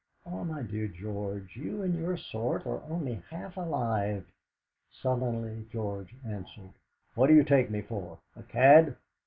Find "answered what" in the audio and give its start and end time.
6.25-7.27